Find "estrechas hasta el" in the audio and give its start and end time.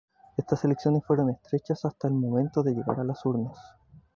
1.29-2.15